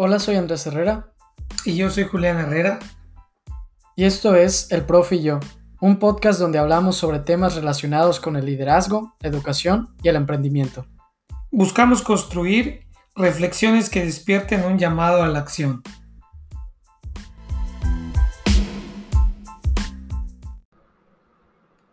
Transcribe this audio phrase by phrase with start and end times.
[0.00, 1.12] Hola, soy Andrés Herrera.
[1.64, 2.78] Y yo soy Julián Herrera.
[3.96, 5.40] Y esto es El Profe y yo,
[5.80, 10.86] un podcast donde hablamos sobre temas relacionados con el liderazgo, educación y el emprendimiento.
[11.50, 15.82] Buscamos construir reflexiones que despierten un llamado a la acción.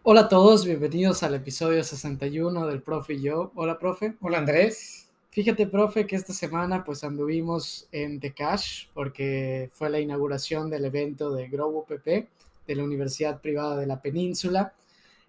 [0.04, 3.52] Hola a todos, bienvenidos al episodio 61 del Profe y yo.
[3.56, 4.16] Hola, profe.
[4.22, 5.05] Hola, Andrés.
[5.36, 10.86] Fíjate, profe, que esta semana pues anduvimos en The Cash porque fue la inauguración del
[10.86, 14.72] evento de Grow UPP de la Universidad Privada de la Península.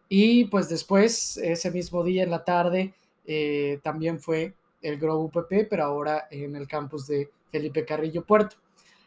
[0.09, 2.95] Y pues después, ese mismo día en la tarde,
[3.27, 8.55] eh, también fue el Grow UPP, pero ahora en el campus de Felipe Carrillo Puerto.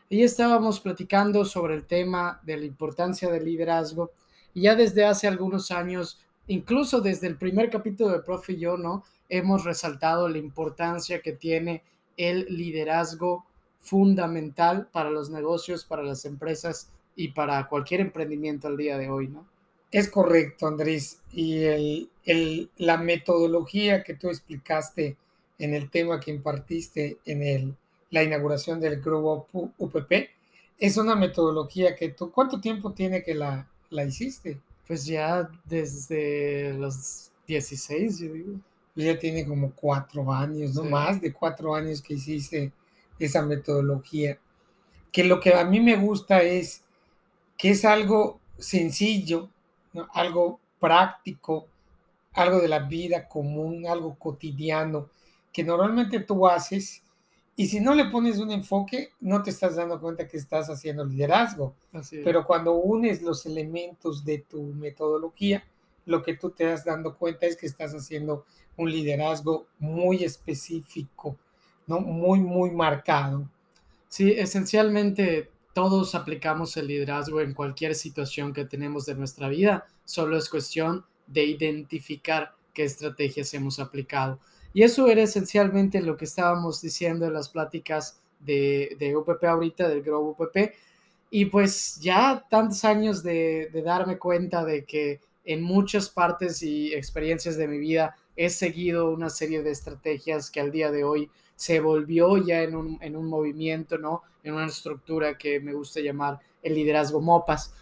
[0.10, 4.12] Y estábamos platicando sobre el tema de la importancia del liderazgo
[4.54, 8.76] y ya desde hace algunos años, incluso desde el primer capítulo de Profe y yo,
[8.76, 9.06] ¿no?
[9.30, 11.84] Hemos resaltado la importancia que tiene
[12.18, 13.46] el liderazgo
[13.80, 19.28] fundamental para los negocios, para las empresas y para cualquier emprendimiento al día de hoy,
[19.28, 19.48] ¿no?
[19.92, 21.20] Es correcto, Andrés.
[21.32, 25.18] Y el, la metodología que tú explicaste
[25.58, 27.76] en el tema que impartiste en el,
[28.12, 30.12] la inauguración del Grupo UPP
[30.80, 34.60] es una metodología que tú, ¿cuánto tiempo tiene que la, la hiciste?
[34.88, 38.54] Pues ya desde los 16, yo digo.
[39.00, 42.74] Pues ya tiene como cuatro años, no más de cuatro años que hiciste
[43.18, 44.38] esa metodología.
[45.10, 46.84] Que lo que a mí me gusta es
[47.58, 49.48] que es algo sencillo,
[50.12, 51.68] algo práctico,
[52.34, 55.08] algo de la vida común, algo cotidiano,
[55.54, 57.02] que normalmente tú haces
[57.56, 61.06] y si no le pones un enfoque, no te estás dando cuenta que estás haciendo
[61.06, 61.74] liderazgo.
[62.12, 65.64] Pero cuando unes los elementos de tu metodología,
[66.10, 68.46] lo que tú te das dando cuenta es que estás haciendo
[68.78, 71.38] un liderazgo muy específico,
[71.86, 72.00] ¿no?
[72.00, 73.48] Muy, muy marcado.
[74.08, 80.36] Sí, esencialmente todos aplicamos el liderazgo en cualquier situación que tenemos de nuestra vida, solo
[80.36, 84.40] es cuestión de identificar qué estrategias hemos aplicado.
[84.74, 89.88] Y eso era esencialmente lo que estábamos diciendo en las pláticas de, de UPP ahorita,
[89.88, 90.74] del Grow UPP.
[91.30, 96.94] Y pues ya tantos años de, de, darme cuenta de que en muchas partes y
[96.94, 101.32] experiencias de mi vida he seguido una serie de estrategias que al día de hoy
[101.56, 104.22] se volvió ya en un, en un movimiento, ¿no?
[104.44, 107.74] En una estructura que me gusta llamar el liderazgo MOPAS.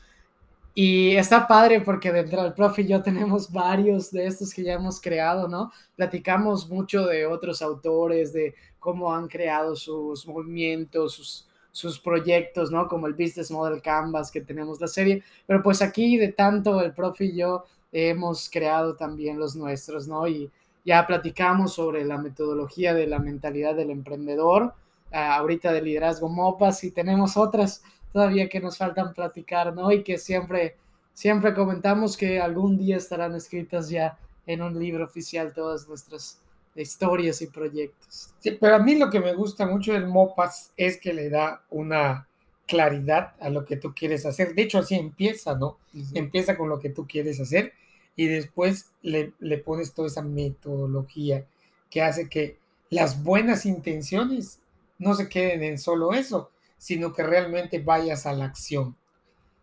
[0.75, 4.75] Y está padre porque dentro del profe y yo tenemos varios de estos que ya
[4.75, 5.69] hemos creado, ¿no?
[5.97, 11.46] Platicamos mucho de otros autores, de cómo han creado sus movimientos, sus,
[11.77, 12.87] sus proyectos, ¿no?
[12.87, 15.23] Como el Business Model Canvas que tenemos la serie.
[15.45, 20.27] Pero pues aquí de tanto el profe y yo hemos creado también los nuestros, ¿no?
[20.27, 20.49] Y
[20.83, 24.73] ya platicamos sobre la metodología de la mentalidad del emprendedor,
[25.11, 29.91] uh, ahorita de liderazgo MOPAS y tenemos otras todavía que nos faltan platicar, ¿no?
[29.91, 30.77] Y que siempre,
[31.13, 34.17] siempre comentamos que algún día estarán escritas ya
[34.47, 36.41] en un libro oficial todas nuestras
[36.81, 38.29] historias y proyectos.
[38.39, 41.63] Sí, pero a mí lo que me gusta mucho del MOPAS es que le da
[41.69, 42.27] una
[42.67, 44.53] claridad a lo que tú quieres hacer.
[44.53, 45.77] De hecho, así empieza, ¿no?
[46.13, 47.73] Empieza con lo que tú quieres hacer
[48.15, 51.45] y después le, le pones toda esa metodología
[51.89, 52.57] que hace que
[52.89, 54.59] las buenas intenciones
[54.99, 58.95] no se queden en solo eso, sino que realmente vayas a la acción.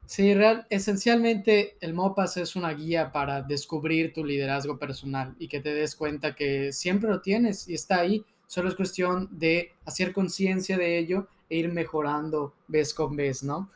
[0.07, 5.61] Sí, real, esencialmente el MOPAS es una guía para descubrir tu liderazgo personal y que
[5.61, 8.25] te des cuenta que siempre lo tienes y está ahí.
[8.47, 13.71] Solo es cuestión de hacer conciencia de ello e ir mejorando vez con vez, ¿no?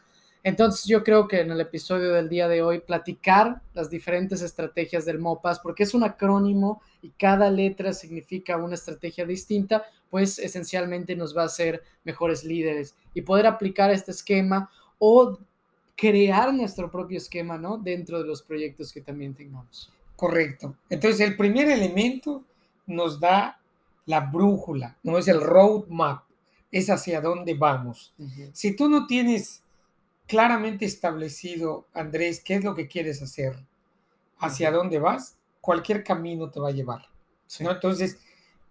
[0.45, 5.05] Entonces yo creo que en el episodio del día de hoy platicar las diferentes estrategias
[5.07, 11.17] del MOPAS, porque es un acrónimo y cada letra significa una estrategia distinta, pues esencialmente
[11.17, 15.39] nos va a hacer mejores líderes y poder aplicar este esquema o
[15.99, 17.77] crear nuestro propio esquema, ¿no?
[17.77, 19.93] Dentro de los proyectos que también tengamos.
[20.15, 20.77] Correcto.
[20.89, 22.45] Entonces el primer elemento
[22.87, 23.61] nos da
[24.07, 26.23] la brújula, no es el roadmap,
[26.71, 28.15] es hacia dónde vamos.
[28.17, 28.51] Uh -huh.
[28.53, 29.63] Si tú no tienes
[30.29, 33.59] claramente establecido, Andrés, qué es lo que quieres hacer,
[34.39, 37.07] hacia dónde vas, cualquier camino te va a llevar.
[37.47, 37.65] Sí.
[37.65, 37.73] ¿no?
[37.73, 38.19] Entonces,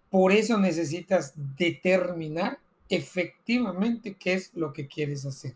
[0.08, 2.58] por eso necesitas determinar
[2.88, 5.54] efectivamente qué es lo que quieres hacer.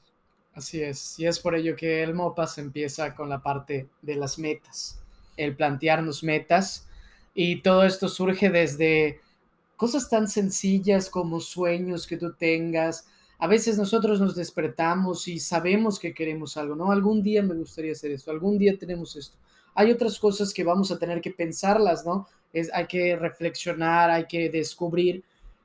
[0.54, 4.38] Así es, y es por ello que el MOPAS empieza con la parte de las
[4.38, 5.00] metas,
[5.38, 6.86] el plantearnos metas,
[7.34, 9.20] y todo esto surge desde
[9.76, 13.06] cosas tan sencillas como sueños que tú tengas,
[13.42, 16.92] a veces nosotros nos despertamos y sabemos que queremos algo, ¿no?
[16.92, 19.36] Algún día me gustaría hacer esto, algún día tenemos esto.
[19.74, 22.28] Hay otras cosas que vamos a tener que pensarlas, ¿no?
[22.52, 25.24] Es, hay que reflexionar, hay que descubrir,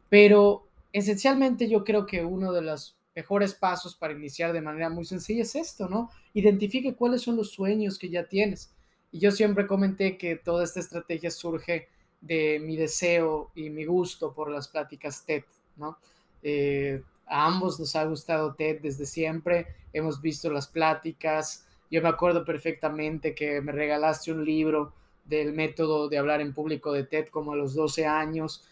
[0.09, 5.03] pero esencialmente yo creo que uno de los mejores pasos para iniciar de manera muy
[5.03, 6.11] sencilla es esto, ¿no?
[6.35, 8.71] Identifique cuáles son los sueños que ya tienes.
[9.11, 11.87] Y yo siempre comenté que toda esta estrategia surge
[12.21, 15.45] de mi deseo y mi gusto por las pláticas TED,
[15.77, 15.97] ¿no?
[16.43, 22.09] Eh, a ambos nos ha gustado TED desde siempre, hemos visto las pláticas, yo me
[22.09, 24.93] acuerdo perfectamente que me regalaste un libro
[25.25, 28.69] del método de hablar en público de TED como a los 12 años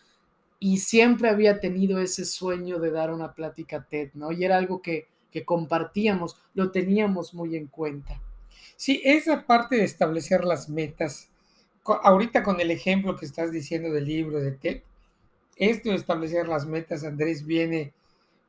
[0.60, 4.32] y siempre había tenido ese sueño de dar una plática TED, ¿no?
[4.32, 8.22] Y era algo que, que compartíamos, lo teníamos muy en cuenta.
[8.76, 11.30] Sí, esa parte de establecer las metas,
[11.86, 14.82] ahorita con el ejemplo que estás diciendo del libro de TED,
[15.56, 17.94] esto de establecer las metas, Andrés, viene,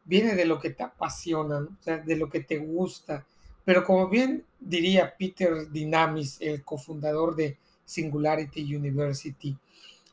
[0.05, 3.25] viene de lo que te apasiona, de lo que te gusta.
[3.65, 9.57] Pero como bien diría Peter Dynamis, el cofundador de Singularity University,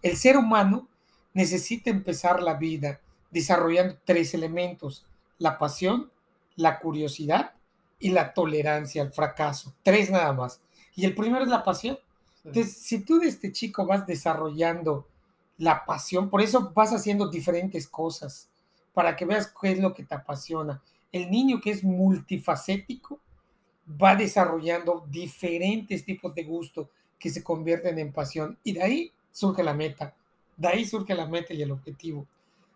[0.02, 0.88] el ser humano
[1.34, 3.00] necesita empezar la vida
[3.32, 5.06] desarrollando tres elementos,
[5.40, 6.12] la pasión,
[6.56, 7.54] la curiosidad
[8.00, 9.74] y la tolerancia al fracaso.
[9.84, 10.62] Tres nada más.
[10.96, 11.98] Y el primero es la pasión.
[12.44, 15.08] Entonces, si tú de este chico vas desarrollando
[15.58, 18.50] la pasión, por eso vas haciendo diferentes cosas,
[18.94, 20.82] para que veas qué es lo que te apasiona.
[21.12, 23.20] El niño que es multifacético
[24.02, 29.64] va desarrollando diferentes tipos de gusto que se convierten en pasión y de ahí surge
[29.64, 30.14] la meta.
[30.58, 32.28] De ahí surge la meta y el objetivo.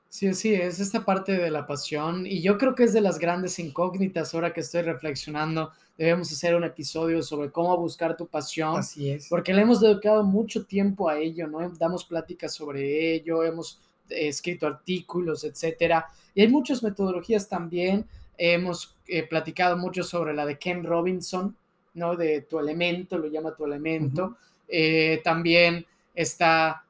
[0.09, 3.19] Sí, sí, es esta parte de la pasión y yo creo que es de las
[3.19, 5.71] grandes incógnitas ahora que estoy reflexionando.
[5.97, 8.77] Debemos hacer un episodio sobre cómo buscar tu pasión.
[8.77, 9.27] Así es.
[9.29, 11.67] Porque le hemos dedicado mucho tiempo a ello, ¿no?
[11.71, 16.05] Damos pláticas sobre ello, hemos escrito artículos, etcétera.
[16.33, 18.05] Y hay muchas metodologías también.
[18.37, 21.55] Hemos eh, platicado mucho sobre la de Ken Robinson,
[21.95, 22.15] ¿no?
[22.15, 24.37] De tu elemento, lo llama tu elemento.
[24.67, 26.85] Eh, también está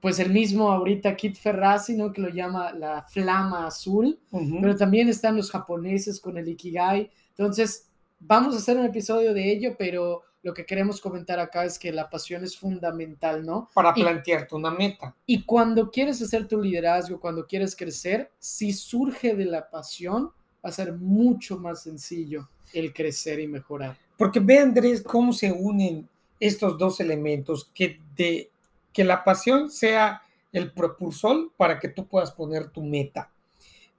[0.00, 2.12] pues el mismo ahorita Kit Ferrazzi, ¿no?
[2.12, 7.10] Que lo llama la flama azul, pero también están los japoneses con el Ikigai.
[7.30, 7.88] Entonces,
[8.20, 11.92] vamos a hacer un episodio de ello, pero lo que queremos comentar acá es que
[11.92, 13.68] la pasión es fundamental, ¿no?
[13.74, 15.14] Para plantearte una meta.
[15.26, 20.30] Y cuando quieres hacer tu liderazgo, cuando quieres crecer, si surge de la pasión,
[20.64, 23.96] va a ser mucho más sencillo el crecer y mejorar.
[24.16, 26.08] Porque ve, Andrés, cómo se unen
[26.40, 28.50] estos dos elementos que de
[28.92, 33.30] que la pasión sea el propulsor para que tú puedas poner tu meta.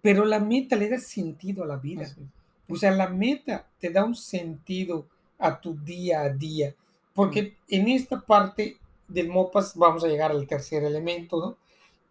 [0.01, 2.07] Pero la meta le da sentido a la vida.
[2.69, 5.05] O sea, la meta te da un sentido
[5.37, 6.73] a tu día a día.
[7.13, 8.77] Porque en esta parte
[9.07, 11.57] del MOPAS vamos a llegar al tercer elemento, ¿no?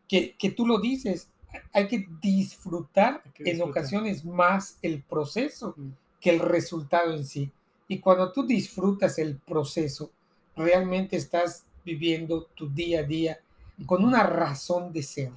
[0.08, 1.28] Que, que tú lo dices,
[1.72, 5.74] hay que disfrutar en ocasiones más el proceso
[6.20, 7.50] que el resultado en sí.
[7.86, 10.10] Y cuando tú disfrutas el proceso,
[10.56, 13.38] realmente estás viviendo tu día a día
[13.86, 15.32] con una razón de ser.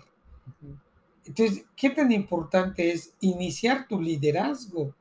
[1.25, 4.93] Entonces, ¿qué tan importante es iniciar tu liderazgo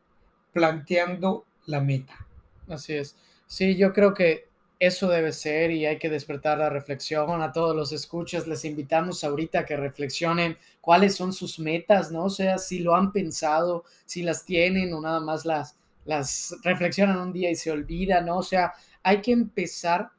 [0.52, 2.26] planteando la meta?
[2.69, 3.17] Así es.
[3.47, 4.49] Sí, yo creo que
[4.79, 8.47] eso debe ser y hay que despertar la reflexión a todos los escuchas.
[8.47, 12.25] Les invitamos ahorita a que reflexionen cuáles son sus metas, ¿no?
[12.25, 17.19] O sea, si lo han pensado, si las tienen o nada más las, las reflexionan
[17.19, 18.38] un día y se olvidan, ¿no?
[18.38, 20.11] O sea, hay que empezar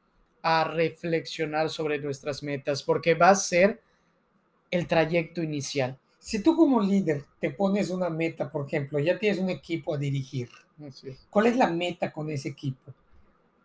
[0.42, 3.82] a reflexionar sobre nuestras metas, porque va a ser
[4.70, 5.98] el trayecto inicial.
[6.20, 9.98] Si tú como líder te pones una meta, por ejemplo, ya tienes un equipo a
[9.98, 10.50] dirigir,
[11.30, 12.94] ¿cuál es la meta con ese equipo?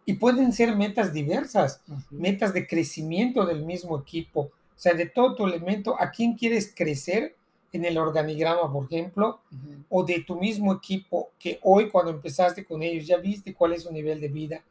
[0.05, 1.81] Y pueden ser metas diversas,
[2.11, 6.73] metas de crecimiento del mismo equipo, o sea, de todo tu elemento, ¿a quién quieres
[6.75, 7.35] crecer
[7.73, 9.41] en el organigrama, por ejemplo?
[9.89, 13.83] O de tu mismo equipo que hoy cuando empezaste con ellos ya viste cuál es
[13.83, 14.63] su nivel de vida.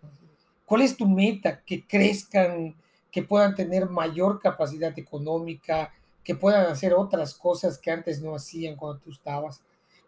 [0.65, 1.61] ¿Cuál es tu meta?
[1.63, 2.75] Que crezcan,
[3.11, 5.93] que puedan tener mayor capacidad económica,
[6.23, 9.61] que puedan hacer otras cosas que antes no hacían cuando tú estabas.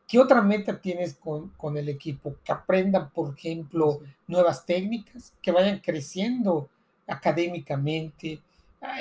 [0.08, 2.36] ¿Qué otra meta tienes con, el equipo?
[2.44, 6.70] Que aprendan, por ejemplo, nuevas técnicas, que vayan creciendo
[7.08, 8.42] académicamente,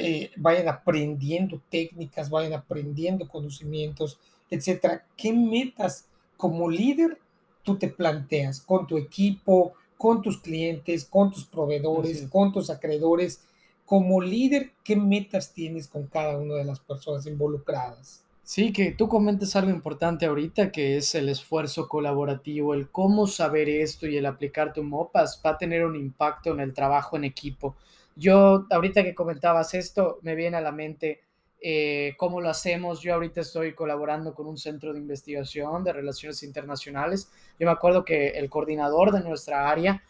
[0.01, 4.19] eh, vayan aprendiendo técnicas, vayan aprendiendo conocimientos,
[4.51, 5.07] etcétera.
[5.17, 7.19] ¿Qué metas como líder
[7.63, 13.43] tú te planteas con tu equipo, con tus clientes, con tus proveedores, con tus acreedores.
[13.85, 18.23] Como líder, ¿qué metas tienes con cada una de las personas involucradas?
[18.43, 23.69] Sí, que tú comentes algo importante ahorita, que es el esfuerzo colaborativo, el cómo saber
[23.69, 27.25] esto y el aplicar tu MOPAS va a tener un impacto en el trabajo en
[27.25, 27.75] equipo.
[28.15, 31.25] Yo, ahorita que comentabas esto, me viene a la mente
[31.63, 33.01] eh, cómo lo hacemos.
[33.01, 37.31] Yo ahorita estoy colaborando con un centro de investigación de relaciones internacionales.
[37.59, 40.03] Yo me acuerdo que el coordinador de nuestra área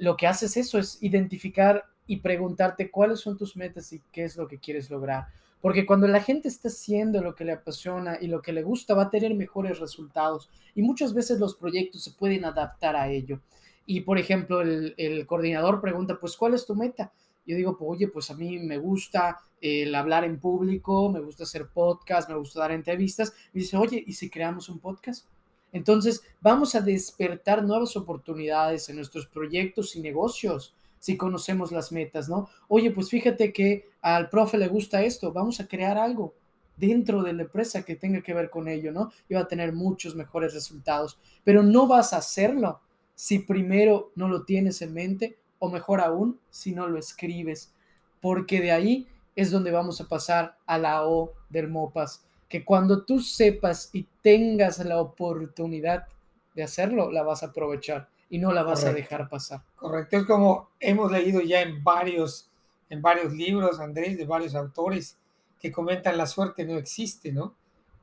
[0.00, 4.24] lo que hace es eso, es identificar y preguntarte cuáles son tus metas y qué
[4.24, 5.26] es lo que quieres lograr.
[5.60, 8.94] Porque cuando la gente está haciendo lo que le apasiona y lo que le gusta,
[8.94, 10.48] va a tener mejores resultados.
[10.74, 13.40] Y muchas veces los proyectos se pueden adaptar a ello.
[13.84, 17.12] Y por ejemplo, el, el coordinador pregunta, pues, ¿cuál es tu meta?
[17.46, 21.44] Yo digo, pues, oye, pues a mí me gusta el hablar en público, me gusta
[21.44, 23.32] hacer podcast, me gusta dar entrevistas.
[23.52, 25.26] Me dice, oye, ¿y si creamos un podcast?
[25.72, 32.28] Entonces, vamos a despertar nuevas oportunidades en nuestros proyectos y negocios si conocemos las metas,
[32.28, 32.48] ¿no?
[32.68, 36.34] Oye, pues fíjate que al profe le gusta esto, vamos a crear algo
[36.76, 39.10] dentro de la empresa que tenga que ver con ello, ¿no?
[39.28, 42.80] Y va a tener muchos mejores resultados, pero no vas a hacerlo
[43.14, 47.72] si primero no lo tienes en mente o mejor aún, si no lo escribes,
[48.20, 53.04] porque de ahí es donde vamos a pasar a la O del MOPAS, que cuando
[53.04, 56.08] tú sepas y tengas la oportunidad
[56.54, 59.62] de hacerlo, la vas a aprovechar y no la vas a dejar pasar.
[59.76, 62.50] Correcto, es como hemos leído ya en varios,
[62.88, 65.16] en varios libros, Andrés, de varios autores
[65.60, 67.54] que comentan la suerte no existe, ¿no?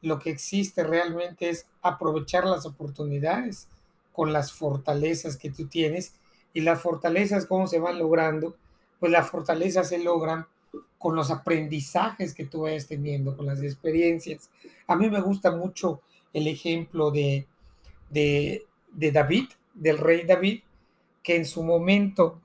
[0.01, 3.67] Lo que existe realmente es aprovechar las oportunidades
[4.13, 6.13] con las fortalezas que tú tienes
[6.57, 8.55] y las fortalezas, ¿cómo se van logrando?
[8.99, 10.47] Pues las fortalezas se logran
[10.97, 14.49] con los aprendizajes que tú vayas teniendo, con las experiencias.
[14.87, 16.01] A mí me gusta mucho
[16.33, 17.45] el ejemplo de,
[18.09, 20.63] de, de David, del rey David,
[21.21, 22.41] que en su momento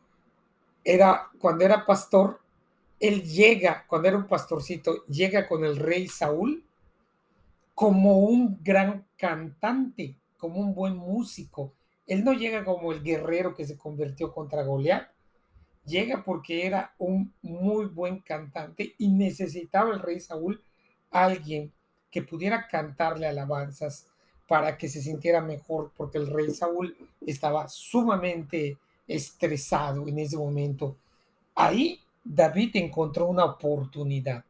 [0.84, 2.38] era, cuando era pastor,
[3.00, 6.62] él llega, cuando era un pastorcito, llega con el rey Saúl
[7.74, 11.72] como un gran cantante, como un buen músico.
[12.06, 15.08] Él no llega como el guerrero que se convirtió contra Goliat,
[15.84, 20.62] llega porque era un muy buen cantante y necesitaba el rey Saúl
[21.10, 21.72] alguien
[22.10, 24.06] que pudiera cantarle alabanzas,
[24.52, 26.94] para que se sintiera mejor, porque el rey Saúl
[27.26, 28.76] estaba sumamente
[29.08, 30.96] estresado en ese momento.
[31.54, 34.44] Ahí David encontró una oportunidad,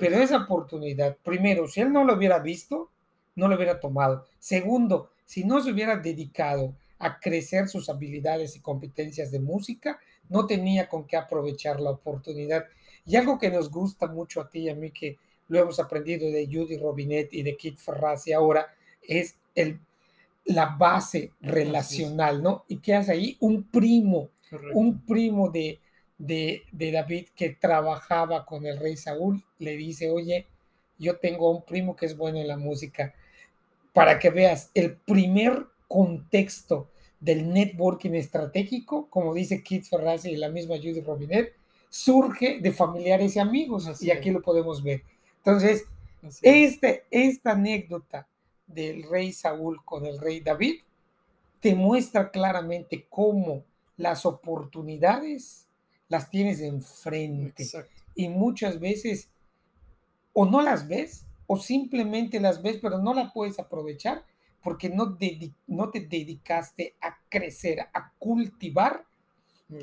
[0.00, 2.90] pero esa oportunidad, primero, si él no lo hubiera visto,
[3.36, 4.26] no lo hubiera tomado.
[4.40, 10.44] Segundo, si no se hubiera dedicado a crecer sus habilidades y competencias de música, no
[10.44, 12.64] tenía con qué aprovechar la oportunidad.
[13.06, 16.28] Y algo que nos gusta mucho a ti y a mí, que lo hemos aprendido
[16.32, 18.74] de Judy Robinet y de Kit Ferrazzi ahora,
[19.06, 19.78] es el,
[20.46, 22.64] la base relacional, ¿no?
[22.66, 23.36] ¿Y qué hace ahí?
[23.38, 24.30] Un primo,
[24.74, 25.78] un primo de,
[26.18, 30.48] de, de, David que trabajaba con el rey Saúl, le dice, oye,
[30.98, 33.14] yo tengo un primo que es bueno en la música,
[33.92, 40.48] para que veas el primer contexto del networking estratégico, como dice Keith Ferrazzi y la
[40.48, 41.52] misma Judy Robinet,
[41.88, 45.02] surge de familiares y amigos, y aquí lo podemos ver.
[45.38, 45.84] Entonces,
[46.42, 48.26] este, esta anécdota
[48.66, 50.76] del rey Saúl con el rey David,
[51.60, 53.64] te muestra claramente cómo
[53.96, 55.66] las oportunidades
[56.08, 57.66] las tienes enfrente.
[58.14, 59.28] Y muchas veces
[60.32, 64.24] o no las ves o simplemente las ves pero no las puedes aprovechar
[64.62, 65.18] porque no,
[65.66, 69.04] no te dedicaste a crecer, a cultivar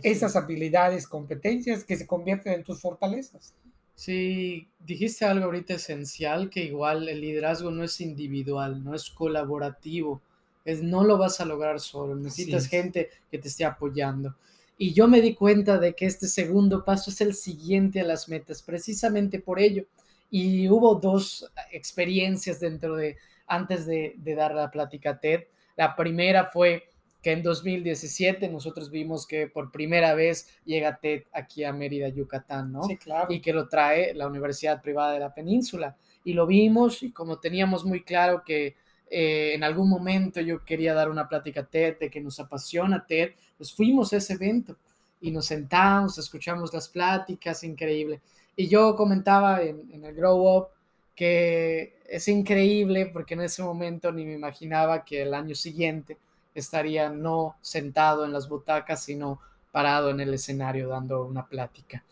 [0.01, 3.53] esas habilidades, competencias que se convierten en tus fortalezas.
[3.95, 10.21] Sí, dijiste algo ahorita esencial, que igual el liderazgo no es individual, no es colaborativo,
[10.63, 14.37] es no lo vas a lograr solo, necesitas gente que te esté apoyando.
[14.77, 18.29] Y yo me di cuenta de que este segundo paso es el siguiente a las
[18.29, 19.85] metas, precisamente por ello.
[20.29, 23.17] Y hubo dos experiencias dentro de,
[23.47, 25.45] antes de, de dar la plática TED.
[25.75, 26.89] La primera fue
[27.21, 32.71] que en 2017 nosotros vimos que por primera vez llega TED aquí a Mérida, Yucatán,
[32.71, 32.83] ¿no?
[32.83, 33.33] Sí, claro.
[33.33, 35.95] Y que lo trae la Universidad Privada de la Península.
[36.23, 38.75] Y lo vimos y como teníamos muy claro que
[39.09, 43.31] eh, en algún momento yo quería dar una plática TED de que nos apasiona TED,
[43.57, 44.75] pues fuimos a ese evento
[45.21, 48.21] y nos sentamos, escuchamos las pláticas, increíble.
[48.59, 50.67] Y yo comentaba en, el Grow Up
[51.15, 56.17] que es increíble porque en ese momento ni me imaginaba que el año siguiente
[56.55, 59.39] estaría no sentado en las butacas, sino
[59.71, 62.03] parado en el escenario dando una plática.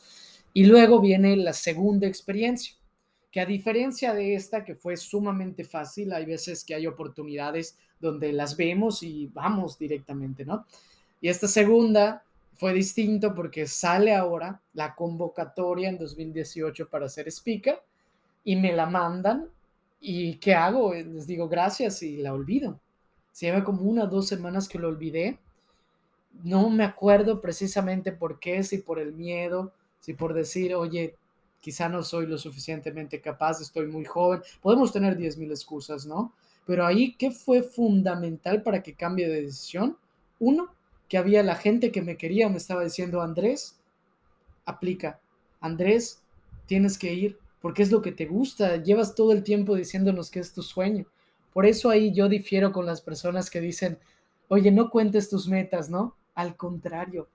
[0.53, 2.75] Y luego viene la segunda experiencia,
[3.31, 8.31] que a diferencia de esta, que fue sumamente fácil, hay veces que hay oportunidades donde
[8.33, 10.65] las vemos y vamos directamente, ¿no?
[11.21, 12.23] Y esta segunda
[12.55, 17.81] fue distinto porque sale ahora la convocatoria en 2018 para ser speaker
[18.43, 19.50] y me la mandan
[20.00, 20.93] y ¿qué hago?
[20.93, 22.79] Les digo gracias y la olvido
[23.35, 25.38] se lleva como una o dos semanas que lo olvidé.
[26.45, 31.17] No me acuerdo precisamente por qué, si por el miedo, si por decir, oye,
[31.59, 34.39] quizá no soy lo suficientemente capaz, estoy muy joven.
[34.62, 36.31] Podemos tener 10.000 excusas, ¿no?
[36.65, 39.97] Pero ahí, ¿qué fue fundamental para que cambie de decisión?
[40.39, 40.74] Uno,
[41.07, 43.79] que había la gente que me quería, me estaba diciendo, Andrés,
[44.65, 45.19] aplica.
[45.59, 46.21] Andrés,
[46.65, 48.77] tienes que ir porque es lo que te gusta.
[48.77, 51.05] Llevas todo el tiempo diciéndonos que es tu sueño.
[51.53, 53.97] Por eso ahí yo difiero con las personas que dicen,
[54.50, 56.15] oye, no cuentes tus metas, ¿no?
[56.33, 57.27] Al contrario,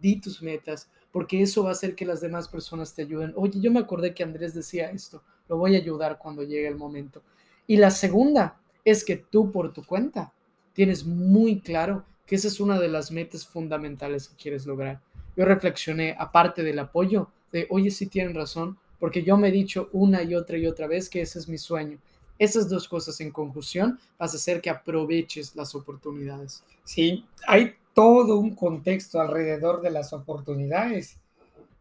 [0.00, 3.32] di tus metas, porque eso va a hacer que las demás personas te ayuden.
[3.36, 6.76] Oye, yo me acordé que Andrés decía esto, lo voy a ayudar cuando llegue el
[6.76, 7.22] momento.
[7.66, 10.32] Y la segunda es que tú por tu cuenta
[10.72, 15.00] tienes muy claro que esa es una de las metas fundamentales que quieres lograr.
[15.36, 19.88] Yo reflexioné, aparte del apoyo, de, oye, sí tienen razón, porque yo me he dicho
[19.92, 21.98] una y otra y otra vez que ese es mi sueño.
[22.38, 26.62] Esas dos cosas en conjunción vas a hacer que aproveches las oportunidades.
[26.84, 31.16] Sí, hay todo un contexto alrededor de las oportunidades,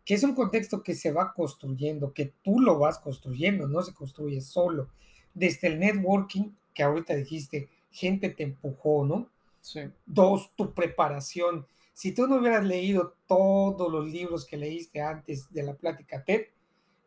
[0.03, 3.93] que es un contexto que se va construyendo, que tú lo vas construyendo, no se
[3.93, 4.89] construye solo.
[5.31, 9.29] Desde el networking, que ahorita dijiste, gente te empujó, ¿no?
[9.61, 9.81] Sí.
[10.05, 11.65] Dos, tu preparación.
[11.93, 16.47] Si tú no hubieras leído todos los libros que leíste antes de la plática TED,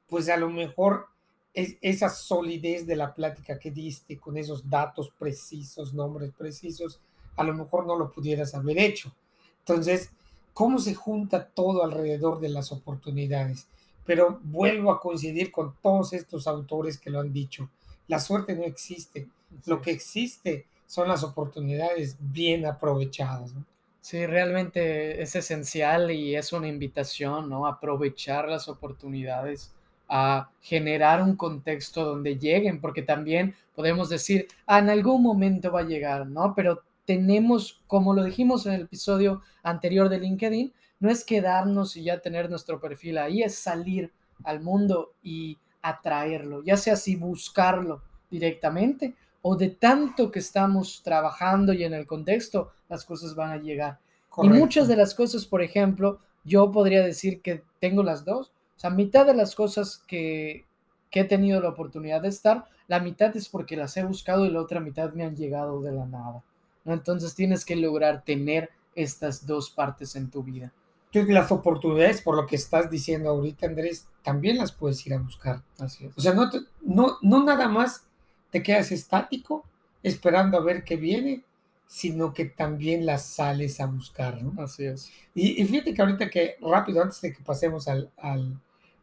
[0.07, 1.07] pues a lo mejor
[1.55, 7.01] es esa solidez de la plática que diste con esos datos precisos, nombres precisos,
[7.37, 9.15] a lo mejor no lo pudieras haber hecho.
[9.61, 10.11] Entonces,
[10.55, 13.67] ¿cómo se junta todo alrededor de las oportunidades?
[14.05, 17.71] Pero vuelvo a coincidir con todos estos autores que lo han dicho.
[18.09, 19.29] La suerte no existe.
[19.67, 23.55] Lo que existe son las oportunidades bien aprovechadas.
[24.03, 27.67] Sí, realmente es esencial y es una invitación, ¿no?
[27.67, 29.73] Aprovechar las oportunidades,
[30.07, 35.81] a generar un contexto donde lleguen, porque también podemos decir, ah, en algún momento va
[35.81, 36.53] a llegar, ¿no?
[36.55, 42.05] Pero tenemos, como lo dijimos en el episodio anterior de LinkedIn, no es quedarnos y
[42.05, 44.13] ya tener nuestro perfil ahí, es salir
[44.45, 51.73] al mundo y atraerlo, ya sea si buscarlo directamente o de tanto que estamos trabajando
[51.73, 53.99] y en el contexto, las cosas van a llegar.
[54.43, 58.53] Y muchas de las cosas, por ejemplo, yo podría decir que tengo las dos.
[58.77, 60.65] O sea, mitad de las cosas que,
[61.11, 64.51] que he tenido la oportunidad de estar, la mitad es porque las he buscado y
[64.51, 66.43] la otra mitad me han llegado de la nada.
[66.85, 70.73] Entonces tienes que lograr tener estas dos partes en tu vida.
[71.13, 75.63] Las oportunidades, por lo que estás diciendo ahorita, Andrés, también las puedes ir a buscar.
[75.79, 76.17] Así es.
[76.17, 76.51] O sea, no,
[76.81, 78.07] no, no nada más
[78.53, 79.65] te quedas estático
[80.05, 81.43] esperando a ver qué viene,
[81.89, 84.63] sino que también las sales a buscar, ¿no?
[84.63, 85.11] Así es.
[85.35, 88.11] Y, fíjate que ahorita que rápido, antes de que pasemos al,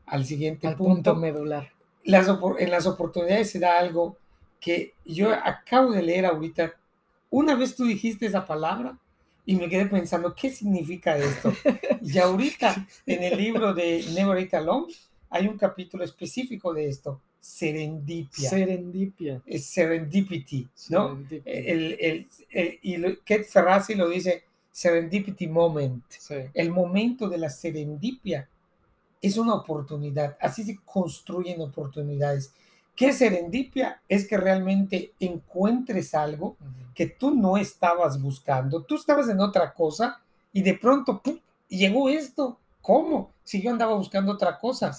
[0.05, 1.69] al, siguiente punto, medular.
[2.03, 2.27] Las,
[2.59, 4.17] en las oportunidades se da algo
[4.59, 6.73] que yo acabo de leer ahorita
[7.29, 8.97] una vez tú dijiste esa palabra
[9.45, 11.53] y me quedé pensando, ¿qué significa esto?
[12.01, 14.93] Y ahorita en el libro de Never Eat Alone
[15.29, 18.49] hay un capítulo específico de esto, serendipia.
[18.49, 19.41] Serendipia.
[19.45, 21.23] Es serendipity, ¿no?
[21.45, 26.04] El, el, y Kate Ferrazzi lo dice, serendipity moment.
[26.54, 28.47] El momento de la serendipia
[29.21, 30.38] es una oportunidad.
[30.39, 32.54] Así se construyen oportunidades.
[32.95, 34.02] ¿Qué serendipia?
[34.08, 36.58] Es que realmente encuentres algo
[36.93, 40.19] que tú no estabas buscando, tú estabas en otra cosa
[40.52, 41.39] y de pronto ¡pum!
[41.69, 42.58] llegó esto.
[42.82, 43.34] ¿Cómo?
[43.44, 44.96] Si yo andaba buscando otra cosa.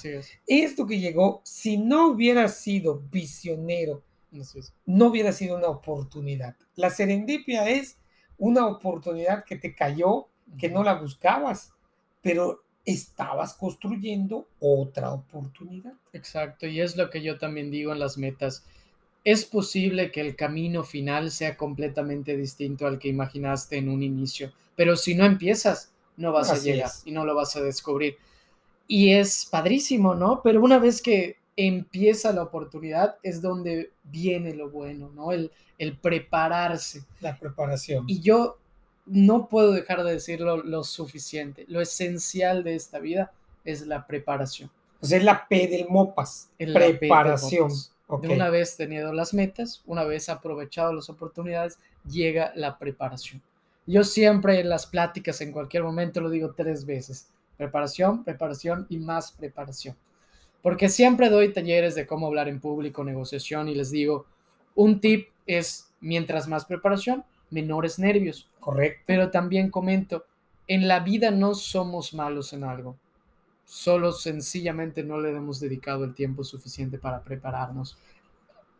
[0.47, 4.03] Esto que llegó, si no hubiera sido visionero,
[4.87, 6.57] no hubiera sido una oportunidad.
[6.77, 7.97] La serendipia es
[8.39, 11.73] una oportunidad que te cayó, que no la buscabas,
[12.23, 15.93] pero estabas construyendo otra oportunidad.
[16.13, 18.65] Exacto, y es lo que yo también digo en las metas.
[19.25, 24.53] Es posible que el camino final sea completamente distinto al que imaginaste en un inicio,
[24.77, 28.17] pero si no empiezas, no vas a llegar y no lo vas a descubrir.
[28.87, 30.43] Y es padrísimo, ¿no?
[30.43, 35.33] Pero una vez que empieza la oportunidad es donde viene lo bueno, ¿no?
[35.33, 37.05] El, el prepararse.
[37.21, 38.05] La preparación.
[38.09, 38.59] Y yo
[39.07, 41.65] no puedo dejar de decirlo lo suficiente.
[41.69, 43.33] Lo esencial de esta vida
[43.65, 44.71] es la preparación.
[45.01, 46.51] O sea, es la P del MOPAS.
[46.59, 47.71] preparación.
[48.09, 53.41] Una vez tenido las metas, una vez aprovechado las oportunidades, llega la preparación.
[53.91, 57.27] Yo siempre en las pláticas, en cualquier momento, lo digo tres veces.
[57.57, 59.97] Preparación, preparación y más preparación.
[60.63, 64.27] Porque siempre doy talleres de cómo hablar en público, negociación, y les digo,
[64.77, 68.49] un tip es, mientras más preparación, menores nervios.
[68.61, 69.03] Correcto.
[69.07, 70.25] Pero también comento,
[70.69, 72.97] en la vida no somos malos en algo.
[73.65, 77.99] Solo sencillamente no le hemos dedicado el tiempo suficiente para prepararnos.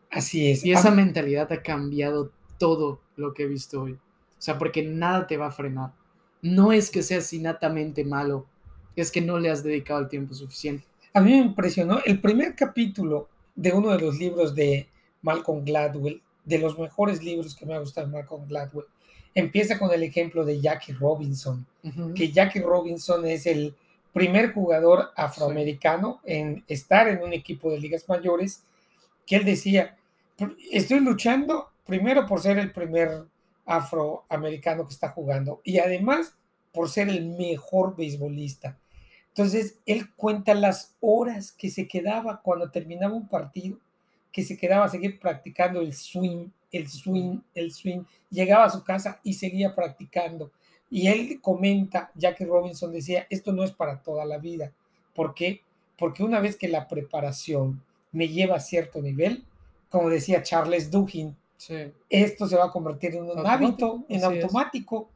[0.09, 0.63] Así es.
[0.63, 3.99] Y esa mentalidad ha cambiado todo lo que he visto hoy.
[4.41, 5.91] O sea, porque nada te va a frenar.
[6.41, 8.47] No es que seas innatamente malo,
[8.95, 10.83] es que no le has dedicado el tiempo suficiente.
[11.13, 14.89] A mí me impresionó el primer capítulo de uno de los libros de
[15.21, 18.87] Malcolm Gladwell, de los mejores libros que me ha gustado Malcolm Gladwell,
[19.35, 21.63] empieza con el ejemplo de Jackie Robinson,
[22.15, 23.75] que Jackie Robinson es el
[24.11, 28.63] primer jugador afroamericano en estar en un equipo de ligas mayores,
[29.27, 29.97] que él decía,
[30.71, 33.25] estoy luchando primero por ser el primer
[33.71, 36.35] afroamericano que está jugando y además
[36.73, 38.77] por ser el mejor beisbolista.
[39.29, 43.77] Entonces, él cuenta las horas que se quedaba cuando terminaba un partido,
[44.31, 48.03] que se quedaba a seguir practicando el swing, el swing, el swing.
[48.29, 50.51] Llegaba a su casa y seguía practicando.
[50.89, 54.73] Y él comenta, Jackie Robinson decía, esto no es para toda la vida.
[55.15, 55.61] ¿Por qué?
[55.97, 57.81] Porque una vez que la preparación
[58.11, 59.45] me lleva a cierto nivel,
[59.89, 60.91] como decía Charles
[62.09, 65.09] Esto se va a convertir en un hábito, en automático.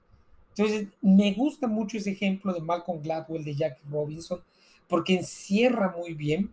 [0.49, 4.41] Entonces, me gusta mucho ese ejemplo de Malcolm Gladwell, de Jackie Robinson,
[4.88, 6.51] porque encierra muy bien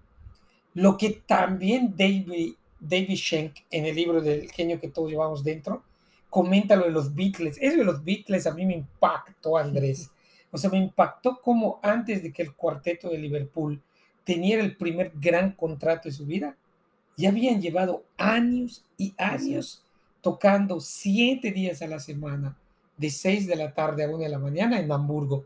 [0.75, 5.83] lo que también David, David Schenk en el libro del genio que todos llevamos dentro,
[6.31, 7.59] comenta lo de los Beatles.
[7.61, 10.11] Eso de los Beatles a mí me impactó, Andrés.
[10.51, 13.81] O sea, me impactó como antes de que el cuarteto de Liverpool
[14.25, 16.57] tenía el primer gran contrato de su vida,
[17.23, 19.85] ya habían llevado años y años
[20.23, 22.57] tocando siete días a la semana,
[22.97, 25.45] de seis de la tarde a una de la mañana en Hamburgo.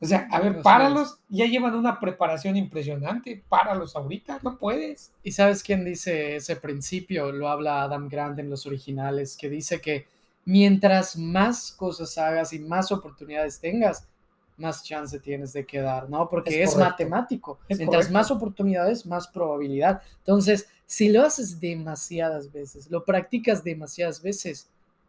[0.00, 5.12] O sea, a ver, páralos, ya llevan una preparación impresionante, páralos ahorita, no puedes.
[5.22, 7.30] ¿Y sabes quién dice ese principio?
[7.30, 10.06] Lo habla Adam Grant en los originales, que dice que
[10.46, 14.08] mientras más cosas hagas y más oportunidades tengas,
[14.56, 16.28] más chance tienes de quedar, ¿no?
[16.28, 17.58] Porque es, matemático.
[17.68, 20.02] mientras más oportunidades, más probabilidad.
[20.18, 24.68] Entonces, si lo haces demasiadas veces, lo practicas demasiadas veces,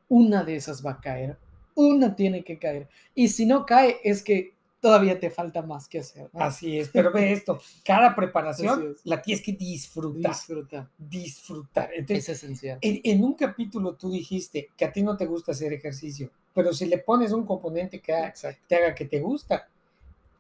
[0.10, 1.38] una de esas va a caer,
[1.76, 2.88] una tiene que caer.
[3.16, 4.54] Y si no cae, es que
[4.84, 6.30] todavía te falta más que hacer.
[6.34, 10.32] Así es, pero ve esto, cada preparación la tienes que disfrutar.
[10.32, 10.90] Disfrutar.
[10.98, 11.90] Disfrutar.
[11.94, 12.80] es esencial.
[12.82, 16.86] En, un capítulo tú dijiste que a ti no te gusta hacer ejercicio, pero si
[16.86, 18.34] le pones un componente que
[18.68, 19.68] te haga que te gusta,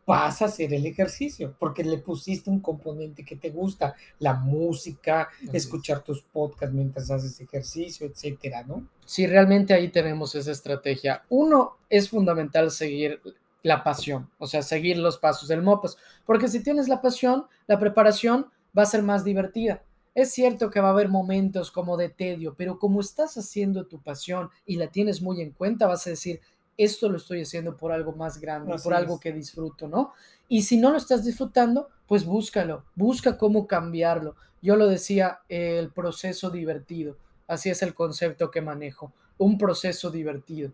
[0.05, 5.29] vas a hacer el ejercicio, porque le pusiste un componente que te gusta, la música,
[5.51, 8.85] escuchar tus podcasts mientras haces ejercicio, etcétera, ¿no?
[9.05, 11.23] Sí, realmente ahí tenemos esa estrategia.
[11.29, 13.21] Uno, es fundamental seguir
[13.61, 17.79] la pasión, o sea, seguir los pasos del MOPAS, porque si tienes la pasión, la
[17.79, 18.47] preparación
[18.77, 19.81] va a ser más divertida.
[20.15, 23.99] Es cierto que va a haber momentos como de tedio, pero como estás haciendo tu
[23.99, 26.39] pasión y la tienes muy en cuenta, vas a decir,
[26.77, 30.13] esto lo estoy haciendo por algo más grande, por algo que disfruto, ¿no?
[30.47, 34.35] Y si no lo estás disfrutando, pues búscalo, busca cómo cambiarlo.
[34.61, 40.71] Yo lo decía, el proceso divertido, así es el concepto que manejo, un proceso divertido.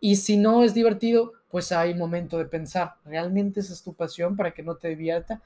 [0.00, 4.36] Y si no es divertido, pues hay momento de pensar, ¿realmente esa es tu pasión
[4.36, 5.42] para que no te divierta?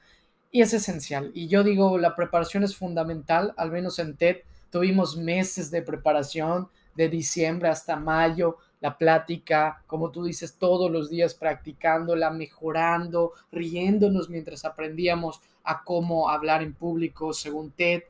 [0.51, 1.31] Y es esencial.
[1.33, 4.37] Y yo digo, la preparación es fundamental, al menos en TED
[4.69, 11.09] tuvimos meses de preparación, de diciembre hasta mayo, la plática, como tú dices, todos los
[11.09, 18.03] días practicándola, mejorando, riéndonos mientras aprendíamos a cómo hablar en público según TED.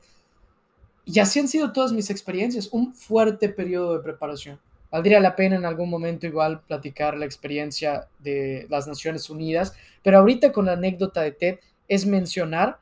[1.04, 4.58] Y así han sido todas mis experiencias, un fuerte periodo de preparación.
[4.90, 10.18] Valdría la pena en algún momento igual platicar la experiencia de las Naciones Unidas, pero
[10.18, 11.58] ahorita con la anécdota de Ted
[11.92, 12.80] es mencionar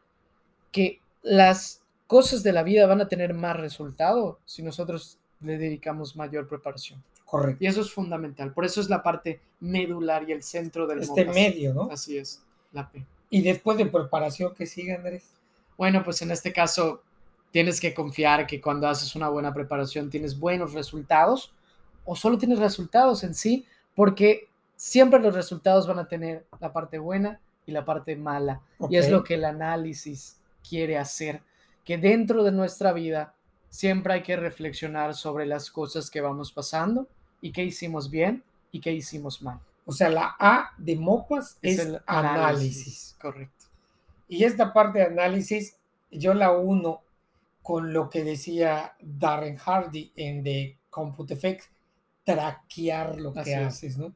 [0.71, 6.15] que las cosas de la vida van a tener más resultado si nosotros le dedicamos
[6.15, 7.03] mayor preparación.
[7.25, 7.65] Correcto.
[7.65, 8.53] Y eso es fundamental.
[8.53, 11.89] Por eso es la parte medular y el centro del Este medio, ¿no?
[11.91, 12.41] Así es,
[12.73, 13.05] la P.
[13.31, 15.25] Y después de preparación, ¿qué sigue, Andrés?
[15.77, 17.03] Bueno, pues en este caso
[17.51, 21.53] tienes que confiar que cuando haces una buena preparación tienes buenos resultados
[22.05, 24.47] o solo tienes resultados en sí, porque
[24.77, 28.61] siempre los resultados van a tener la parte buena y la parte mala.
[28.89, 31.43] Y es lo que el análisis quiere hacer,
[31.85, 33.35] que dentro de nuestra vida
[33.69, 37.09] siempre hay que reflexionar sobre las cosas que vamos pasando
[37.41, 39.61] y qué hicimos bien y qué hicimos mal.
[39.87, 43.17] O sea, la A de MOPAS es, el análisis.
[43.21, 43.67] Correcto.
[44.29, 45.77] Y esta parte de análisis
[46.11, 47.03] yo la uno
[47.63, 51.65] con lo que decía Darren Hardy en The Compute Effect,
[52.25, 54.15] traquear lo que haces, ¿no?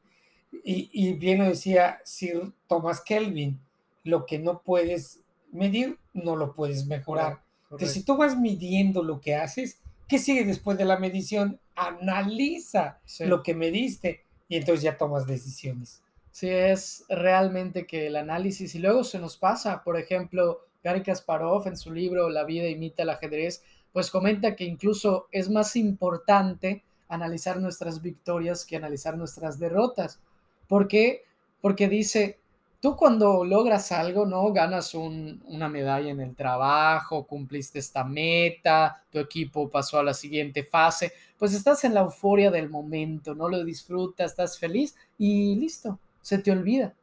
[0.63, 3.59] Y, bien lo decía Sir Thomas Kelvin,
[4.03, 5.19] lo que no puedes
[5.51, 7.41] medir, no lo puedes mejorar.
[7.63, 11.59] Entonces, si tú vas midiendo lo que haces, ¿qué sigue después de la medición?
[11.75, 16.01] Analiza lo que mediste y entonces ya tomas decisiones.
[16.31, 21.67] Sí, es realmente que el análisis y luego se nos pasa, por ejemplo, Gary Kasparov
[21.67, 26.83] en su libro La vida imita el ajedrez, pues comenta que incluso es más importante
[27.07, 30.19] analizar nuestras victorias que analizar nuestras derrotas.
[30.67, 31.23] ¿Por qué?
[31.61, 32.39] Porque dice,
[32.79, 34.53] tú cuando logras algo, ¿no?
[34.53, 40.63] Ganas una medalla en el trabajo, cumpliste esta meta, tu equipo pasó a la siguiente
[40.63, 45.99] fase, pues estás en la euforia del momento, no lo disfrutas, estás feliz y listo,
[46.21, 46.93] se te olvida.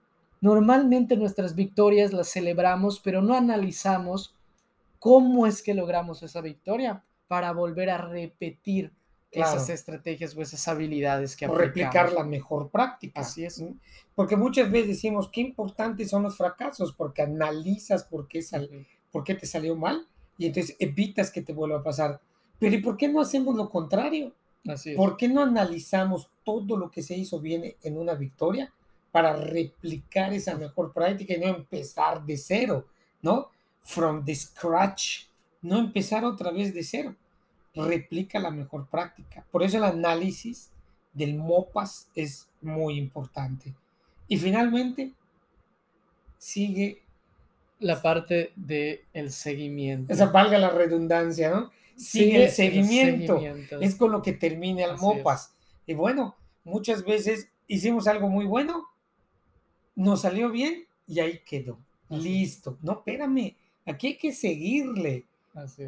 [0.40, 4.35] Normalmente nuestras victorias las celebramos, pero no analizamos
[4.98, 8.92] cómo es que logramos esa victoria para volver a repetir
[9.33, 13.23] esas estrategias o esas habilidades que o replicar la mejor práctica.
[13.23, 13.64] Así es.
[14.14, 18.45] Porque muchas veces decimos qué importantes son los fracasos, porque analizas por qué,
[19.11, 22.21] por qué te salió mal y entonces evitas que te vuelva a pasar.
[22.59, 24.33] Pero ¿y por qué no hacemos lo contrario?
[24.68, 24.97] Así es.
[24.97, 28.73] ¿Por qué no analizamos todo lo que se hizo bien en una victoria
[29.11, 32.87] para replicar esa mejor práctica y no empezar de cero,
[33.21, 33.49] ¿no?
[33.83, 35.25] From the scratch,
[35.62, 37.14] no empezar otra vez de cero.
[37.75, 39.45] Replica la mejor práctica.
[39.51, 40.71] Por eso el análisis
[41.13, 43.75] del MOPAS es muy importante.
[44.29, 45.13] Y finalmente,
[46.39, 47.03] sigue
[47.79, 50.13] la parte del el seguimiento.
[50.13, 51.71] Esa valga la redundancia, ¿no?
[51.97, 53.41] Sigue, el, seguimiento.
[53.81, 55.53] Es con lo que termina el MOPAS.
[55.87, 58.87] Y bueno, muchas veces hicimos algo muy bueno,
[59.95, 61.79] nos salió bien y ahí quedó.
[62.09, 62.79] Listo.
[62.83, 63.55] No, espérame,
[63.87, 65.25] aquí hay que seguirle.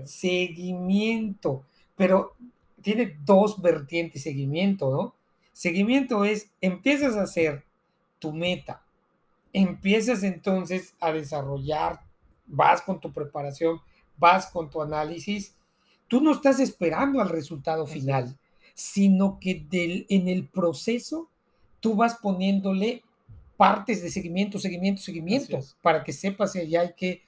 [0.04, 1.64] Seguimiento.
[1.96, 2.34] Pero
[2.82, 5.14] tiene dos vertientes seguimiento, ¿no?
[5.52, 7.64] Seguimiento es, empiezas a hacer
[8.18, 8.82] tu meta,
[9.52, 12.00] empiezas entonces a desarrollar,
[12.46, 13.80] vas con tu preparación,
[14.16, 15.54] vas con tu análisis,
[16.08, 18.36] tú no estás esperando al resultado final,
[18.74, 21.28] sino que del, en el proceso
[21.80, 23.02] tú vas poniéndole
[23.56, 27.22] partes de seguimiento, seguimiento, seguimiento, para que sepas si ya hay que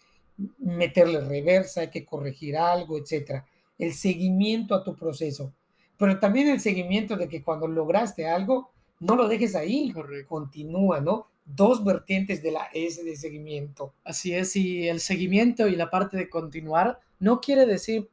[0.59, 3.46] meterle reversa, hay que corregir algo, etcétera.
[3.79, 5.53] El seguimiento a tu proceso,
[5.99, 9.93] pero también el seguimiento de que cuando lograste algo, no lo dejes ahí,
[10.27, 11.29] continúa, ¿no?
[11.45, 13.93] Dos vertientes de la S de seguimiento.
[14.05, 18.09] Así es, y el seguimiento y la parte de continuar no quiere decir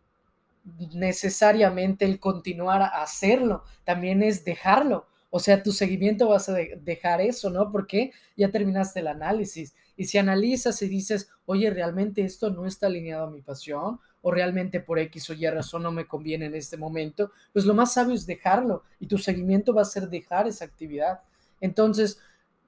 [0.94, 5.08] necesariamente el continuar a hacerlo, también es dejarlo.
[5.30, 7.72] O sea, tu seguimiento vas a dejar eso, ¿no?
[7.72, 9.74] Porque ya terminaste el análisis.
[9.98, 14.32] Y si analizas y dices, oye, realmente esto no está alineado a mi pasión, o
[14.32, 17.94] realmente por X o Y razón no me conviene en este momento, pues lo más
[17.94, 18.84] sabio es dejarlo.
[19.00, 21.20] Y tu seguimiento va a ser dejar esa actividad.
[21.62, 22.18] Entonces,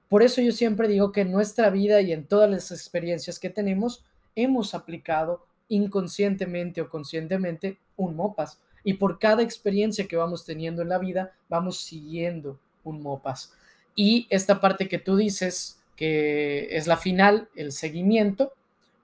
[0.08, 3.50] por eso yo siempre digo que en nuestra vida y en todas las experiencias que
[3.50, 4.04] tenemos,
[4.36, 10.90] hemos aplicado inconscientemente o conscientemente un MOPAS y por cada experiencia que vamos teniendo en
[10.90, 13.52] la vida, vamos siguiendo un MOPAS.
[13.96, 18.52] Y esta parte que tú dices, que es la final, el seguimiento,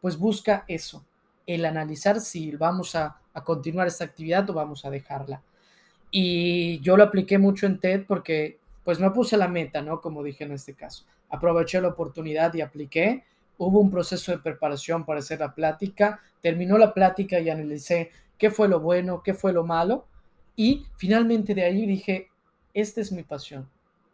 [0.00, 1.04] pues busca eso,
[1.46, 5.42] el analizar si vamos a, continuar esta actividad o vamos a dejarla.
[6.10, 10.00] Y yo lo apliqué mucho en TED porque pues me puse la meta, ¿no?
[10.00, 11.04] Como dije en este caso.
[11.30, 13.24] Aproveché la oportunidad y apliqué.
[13.56, 16.20] Hubo un proceso de preparación para hacer la plática.
[16.42, 20.04] Terminó la plática y analicé qué fue lo bueno, qué fue lo malo.
[20.54, 22.28] Y finalmente de ahí dije,
[22.74, 23.68] esta es mi pasión.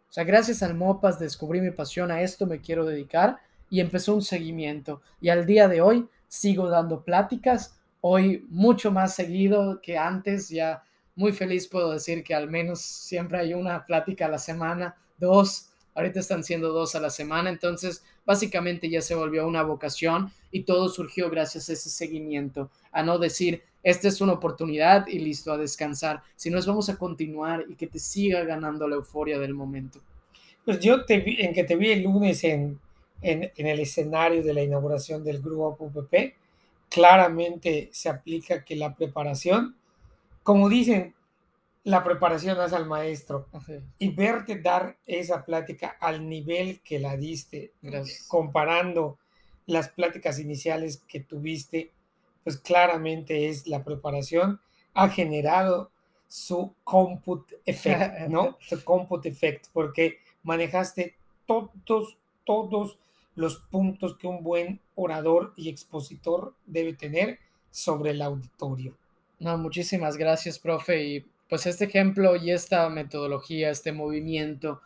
[0.09, 3.39] O sea, gracias al MOPAS descubrí mi pasión, a esto me quiero dedicar
[3.71, 5.03] y empezó un seguimiento.
[5.21, 10.83] Y al día de hoy sigo dando pláticas, hoy mucho más seguido que antes, ya
[11.17, 15.71] muy feliz puedo decir que al menos siempre hay una plática a la semana, dos,
[15.95, 20.63] ahorita están siendo dos a la semana, entonces básicamente ya se volvió una vocación y
[20.63, 25.53] todo surgió gracias a ese seguimiento, a no decir, esta es una oportunidad y listo
[25.53, 29.39] a descansar, si no es vamos a continuar y que te siga ganando la euforia
[29.39, 30.01] del momento.
[30.65, 32.79] Pues yo te vi, en que te vi el lunes en,
[33.23, 36.35] en, el escenario de la inauguración del grupo UPP,
[36.89, 39.77] claramente se aplica que la preparación,
[40.43, 41.15] como dicen,
[41.85, 43.47] la preparación hace al maestro.
[43.99, 47.73] Y verte dar esa plática al nivel que la diste,
[48.27, 49.19] comparando
[49.67, 51.93] las pláticas iniciales que tuviste
[52.49, 54.59] pues claramente es la preparación,
[54.95, 55.91] ha generado
[56.27, 58.57] su comput effect, ¿no?
[58.67, 62.99] Su comput effect, porque manejaste todos, todos
[63.39, 67.39] los puntos que un buen orador y expositor debe tener
[67.71, 68.97] sobre el auditorio.
[69.39, 71.05] No, muchísimas gracias, profe.
[71.05, 74.81] Y pues este ejemplo y esta metodología, este movimiento,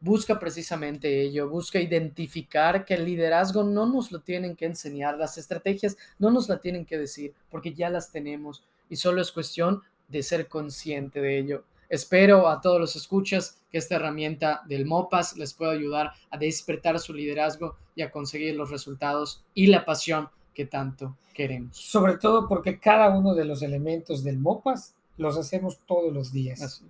[0.00, 5.36] busca precisamente ello, busca identificar que el liderazgo no nos lo tienen que enseñar, las
[5.36, 9.82] estrategias no nos la tienen que decir, porque ya las tenemos y solo es cuestión
[10.06, 11.64] de ser consciente de ello.
[11.88, 16.98] Espero a todos los escuchas que esta herramienta del MOPAS les pueda ayudar a despertar
[16.98, 21.76] su liderazgo y a conseguir los resultados y la pasión que tanto queremos.
[21.76, 26.82] Sobre todo porque cada uno de los elementos del MOPAS los hacemos todos los días.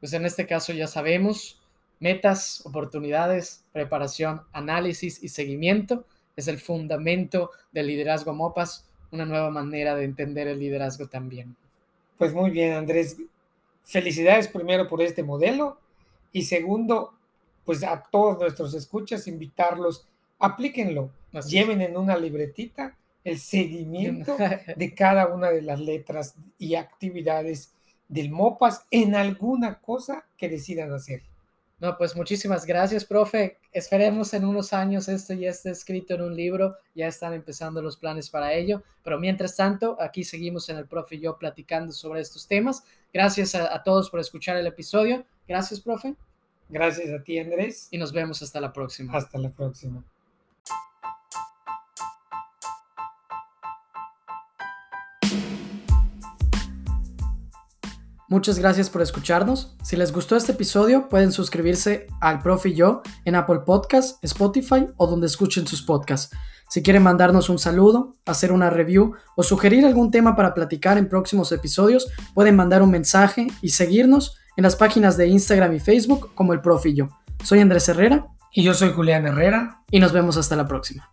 [0.00, 1.60] Pues en este caso ya sabemos,
[1.98, 6.04] Metas, oportunidades, preparación, análisis y seguimiento
[6.36, 11.56] es el fundamento del liderazgo MOPAS, una nueva manera de entender el liderazgo también.
[12.18, 13.16] Pues muy bien, Andrés.
[13.86, 15.78] Felicidades primero por este modelo
[16.32, 17.14] y segundo,
[17.64, 20.08] pues a todos nuestros escuchas, invitarlos,
[20.40, 21.10] aplíquenlo,
[21.48, 24.36] lleven en una libretita el seguimiento
[24.76, 27.72] de cada una de las letras y actividades
[28.08, 31.22] del MOPAS en alguna cosa que decidan hacer.
[31.78, 33.58] No, pues muchísimas gracias, profe.
[33.70, 37.98] Esperemos en unos años esto ya esté escrito en un libro, ya están empezando los
[37.98, 42.22] planes para ello, pero mientras tanto, aquí seguimos en el profe y yo platicando sobre
[42.22, 42.82] estos temas.
[43.16, 45.24] Gracias a, a todos por escuchar el episodio.
[45.48, 46.14] Gracias, profe.
[46.68, 47.88] Gracias a ti, Andrés.
[47.90, 49.16] Y nos vemos hasta la próxima.
[49.16, 50.04] Hasta la próxima.
[58.28, 59.76] Muchas gracias por escucharnos.
[59.84, 64.88] Si les gustó este episodio, pueden suscribirse al Profe y yo en Apple Podcasts, Spotify
[64.96, 66.34] o donde escuchen sus podcasts.
[66.68, 71.08] Si quieren mandarnos un saludo, hacer una review o sugerir algún tema para platicar en
[71.08, 76.34] próximos episodios, pueden mandar un mensaje y seguirnos en las páginas de Instagram y Facebook
[76.34, 77.08] como el Profe y yo.
[77.44, 78.26] Soy Andrés Herrera.
[78.50, 79.82] Y yo soy Julián Herrera.
[79.90, 81.12] Y nos vemos hasta la próxima.